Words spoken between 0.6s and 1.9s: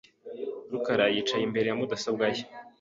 rukara yicaye imbere ya